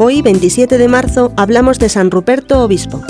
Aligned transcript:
Hoy, 0.00 0.22
27 0.22 0.78
de 0.78 0.86
marzo, 0.86 1.32
hablamos 1.36 1.80
de 1.80 1.88
San 1.88 2.12
Ruperto 2.12 2.62
Obispo. 2.62 3.02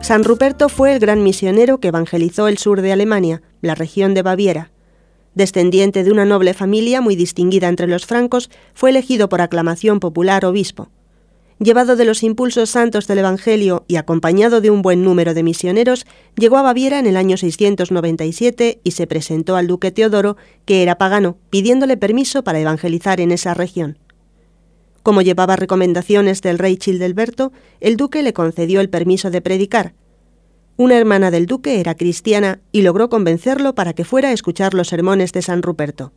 San 0.00 0.22
Ruperto 0.22 0.68
fue 0.68 0.92
el 0.92 1.00
gran 1.00 1.24
misionero 1.24 1.80
que 1.80 1.88
evangelizó 1.88 2.46
el 2.46 2.58
sur 2.58 2.80
de 2.80 2.92
Alemania, 2.92 3.42
la 3.62 3.74
región 3.74 4.14
de 4.14 4.22
Baviera. 4.22 4.70
Descendiente 5.34 6.04
de 6.04 6.12
una 6.12 6.24
noble 6.24 6.54
familia 6.54 7.00
muy 7.00 7.16
distinguida 7.16 7.66
entre 7.66 7.88
los 7.88 8.06
francos, 8.06 8.48
fue 8.74 8.90
elegido 8.90 9.28
por 9.28 9.40
aclamación 9.40 9.98
popular 9.98 10.44
obispo. 10.44 10.88
Llevado 11.62 11.94
de 11.94 12.04
los 12.04 12.24
impulsos 12.24 12.70
santos 12.70 13.06
del 13.06 13.18
Evangelio 13.18 13.84
y 13.86 13.94
acompañado 13.94 14.60
de 14.60 14.70
un 14.70 14.82
buen 14.82 15.04
número 15.04 15.32
de 15.32 15.44
misioneros, 15.44 16.06
llegó 16.36 16.56
a 16.56 16.62
Baviera 16.62 16.98
en 16.98 17.06
el 17.06 17.16
año 17.16 17.36
697 17.36 18.80
y 18.82 18.90
se 18.90 19.06
presentó 19.06 19.54
al 19.54 19.68
duque 19.68 19.92
Teodoro, 19.92 20.36
que 20.64 20.82
era 20.82 20.98
pagano, 20.98 21.36
pidiéndole 21.50 21.96
permiso 21.96 22.42
para 22.42 22.58
evangelizar 22.58 23.20
en 23.20 23.30
esa 23.30 23.54
región. 23.54 23.98
Como 25.04 25.22
llevaba 25.22 25.54
recomendaciones 25.54 26.42
del 26.42 26.58
rey 26.58 26.76
Childelberto, 26.76 27.52
el 27.78 27.96
duque 27.96 28.24
le 28.24 28.32
concedió 28.32 28.80
el 28.80 28.90
permiso 28.90 29.30
de 29.30 29.40
predicar, 29.40 29.94
una 30.76 30.96
hermana 30.96 31.30
del 31.30 31.46
duque 31.46 31.78
era 31.80 31.94
cristiana 31.94 32.60
y 32.72 32.82
logró 32.82 33.10
convencerlo 33.10 33.74
para 33.74 33.92
que 33.92 34.04
fuera 34.04 34.30
a 34.30 34.32
escuchar 34.32 34.74
los 34.74 34.88
sermones 34.88 35.32
de 35.32 35.42
San 35.42 35.62
Ruperto. 35.62 36.12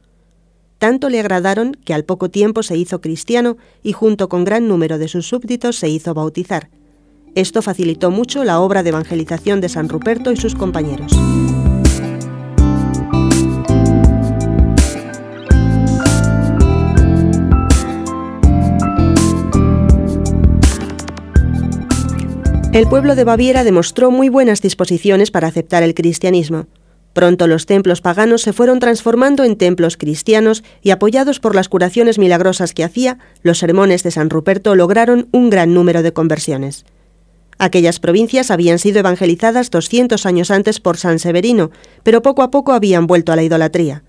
Tanto 0.78 1.10
le 1.10 1.20
agradaron 1.20 1.74
que 1.86 1.94
al 1.94 2.04
poco 2.04 2.30
tiempo 2.30 2.62
se 2.64 2.78
hizo 2.78 3.02
cristiano 3.02 3.58
y 3.82 3.94
junto 3.94 4.30
con 4.30 4.44
gran 4.44 4.68
número 4.68 4.98
de 4.98 5.08
sus 5.08 5.28
súbditos 5.28 5.78
se 5.78 5.90
hizo 5.90 6.14
bautizar. 6.14 6.70
Esto 7.34 7.62
facilitó 7.62 8.12
mucho 8.12 8.44
la 8.44 8.60
obra 8.60 8.84
de 8.84 8.90
evangelización 8.90 9.62
de 9.62 9.70
San 9.70 9.90
Ruperto 9.90 10.32
y 10.32 10.38
sus 10.38 10.56
compañeros. 10.56 11.12
El 22.76 22.88
pueblo 22.88 23.16
de 23.16 23.24
Baviera 23.24 23.64
demostró 23.64 24.12
muy 24.12 24.28
buenas 24.28 24.62
disposiciones 24.62 25.32
para 25.32 25.48
aceptar 25.48 25.82
el 25.84 25.94
cristianismo. 25.94 26.68
Pronto 27.16 27.48
los 27.48 27.66
templos 27.66 28.02
paganos 28.02 28.42
se 28.42 28.52
fueron 28.52 28.82
transformando 28.82 29.46
en 29.46 29.56
templos 29.56 29.96
cristianos 29.96 30.66
y 30.82 30.90
apoyados 30.90 31.40
por 31.40 31.56
las 31.56 31.70
curaciones 31.70 32.20
milagrosas 32.20 32.74
que 32.74 32.84
hacía, 32.84 33.20
los 33.42 33.60
sermones 33.60 34.04
de 34.04 34.12
San 34.12 34.30
Ruperto 34.30 34.76
lograron 34.76 35.30
un 35.32 35.50
gran 35.50 35.74
número 35.74 36.04
de 36.04 36.12
conversiones. 36.12 36.84
Aquellas 37.58 38.02
provincias 38.02 38.52
habían 38.52 38.80
sido 38.80 39.00
evangelizadas 39.00 39.72
200 39.72 40.26
años 40.26 40.52
antes 40.52 40.82
por 40.82 40.98
San 40.98 41.20
Severino, 41.20 41.72
pero 42.04 42.22
poco 42.22 42.44
a 42.44 42.52
poco 42.52 42.74
habían 42.74 43.08
vuelto 43.08 43.32
a 43.32 43.38
la 43.38 43.44
idolatría. 43.44 44.04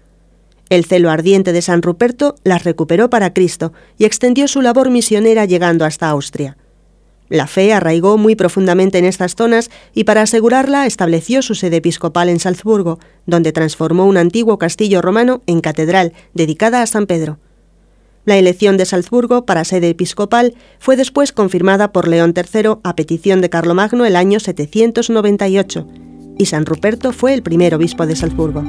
El 0.69 0.85
celo 0.85 1.09
ardiente 1.09 1.53
de 1.53 1.63
San 1.63 1.83
Ruperto 1.83 2.35
las 2.43 2.65
recuperó 2.65 3.09
para 3.09 3.33
Cristo 3.33 3.73
y 3.99 4.05
extendió 4.05 4.49
su 4.49 4.63
labor 4.63 4.91
misionera 4.91 5.45
llegando 5.45 5.85
hasta 5.85 6.09
Austria. 6.09 6.57
La 7.29 7.47
fe 7.47 7.73
arraigó 7.73 8.19
muy 8.19 8.37
profundamente 8.37 8.99
en 8.99 9.05
estas 9.05 9.35
zonas 9.35 9.71
y 9.95 10.05
para 10.05 10.23
asegurarla 10.23 10.87
estableció 10.87 11.43
su 11.43 11.55
sede 11.55 11.77
episcopal 11.77 12.29
en 12.29 12.39
Salzburgo, 12.39 12.99
donde 13.27 13.53
transformó 13.53 14.07
un 14.07 14.17
antiguo 14.17 14.59
castillo 14.59 15.03
romano 15.03 15.43
en 15.47 15.61
catedral 15.61 16.13
dedicada 16.35 16.83
a 16.83 16.87
San 16.87 17.07
Pedro. 17.07 17.39
La 18.25 18.37
elección 18.37 18.77
de 18.77 18.87
Salzburgo 18.87 19.47
para 19.47 19.65
sede 19.65 19.89
episcopal 19.89 20.55
fue 20.81 20.97
después 20.97 21.33
confirmada 21.33 21.93
por 21.93 22.09
León 22.09 22.35
III 22.37 22.79
a 22.83 22.97
petición 22.97 23.41
de 23.41 23.51
Carlomagno 23.51 24.05
el 24.05 24.17
año 24.17 24.41
798, 24.41 25.87
y 26.39 26.47
San 26.47 26.67
Ruperto 26.67 27.13
fue 27.13 27.35
el 27.35 27.43
primer 27.43 27.75
obispo 27.75 28.07
de 28.07 28.17
Salzburgo. 28.17 28.65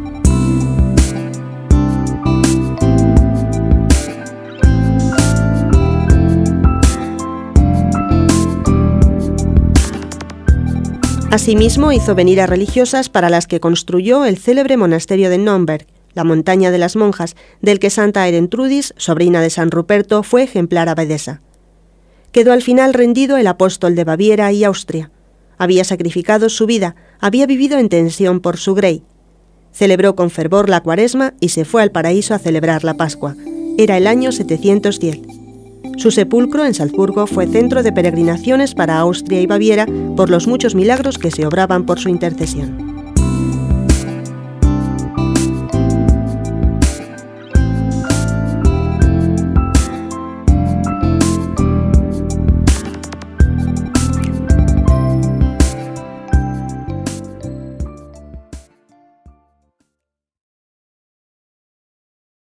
Asimismo, 11.29 11.91
hizo 11.91 12.15
venir 12.15 12.39
a 12.39 12.47
religiosas 12.47 13.09
para 13.09 13.29
las 13.29 13.47
que 13.47 13.59
construyó 13.59 14.23
el 14.23 14.37
célebre 14.37 14.77
monasterio 14.77 15.29
de 15.29 15.37
Nürnberg, 15.37 15.85
la 16.13 16.23
montaña 16.23 16.71
de 16.71 16.77
las 16.77 16.95
monjas, 16.95 17.35
del 17.61 17.79
que 17.79 17.89
Santa 17.89 18.27
Erentrudis, 18.27 18.93
sobrina 18.95 19.41
de 19.41 19.49
San 19.49 19.69
Ruperto, 19.69 20.23
fue 20.23 20.43
ejemplar 20.43 20.87
abadesa. 20.87 21.41
Quedó 22.31 22.53
al 22.53 22.61
final 22.61 22.93
rendido 22.93 23.35
el 23.35 23.47
apóstol 23.47 23.93
de 23.95 24.05
Baviera 24.05 24.51
y 24.53 24.63
Austria. 24.63 25.11
Había 25.57 25.83
sacrificado 25.83 26.47
su 26.47 26.65
vida, 26.65 26.95
había 27.19 27.45
vivido 27.45 27.77
en 27.77 27.89
tensión 27.89 28.39
por 28.39 28.55
su 28.57 28.73
grey. 28.73 29.03
Celebró 29.73 30.15
con 30.15 30.29
fervor 30.29 30.69
la 30.69 30.81
cuaresma 30.81 31.33
y 31.41 31.49
se 31.49 31.65
fue 31.65 31.81
al 31.81 31.91
paraíso 31.91 32.35
a 32.35 32.39
celebrar 32.39 32.85
la 32.85 32.95
Pascua. 32.95 33.35
Era 33.77 33.97
el 33.97 34.07
año 34.07 34.31
710. 34.31 35.36
Su 35.97 36.11
sepulcro 36.11 36.63
en 36.63 36.75
Salzburgo 36.75 37.25
fue 37.25 37.47
centro 37.47 37.81
de 37.81 37.91
peregrinaciones 37.91 38.75
para 38.75 38.99
Austria 38.99 39.41
y 39.41 39.47
Baviera 39.47 39.87
por 40.15 40.29
los 40.29 40.47
muchos 40.47 40.75
milagros 40.75 41.17
que 41.17 41.31
se 41.31 41.45
obraban 41.45 41.85
por 41.87 41.99
su 41.99 42.07
intercesión. 42.07 42.96